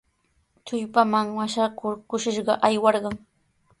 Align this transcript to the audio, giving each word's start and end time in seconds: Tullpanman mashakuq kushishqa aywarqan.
Tullpanman 0.69 1.29
mashakuq 1.39 1.95
kushishqa 2.15 2.53
aywarqan. 2.71 3.15